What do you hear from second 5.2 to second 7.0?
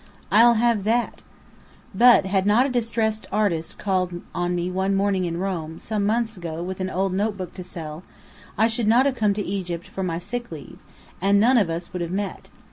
in Rome, months ago, with an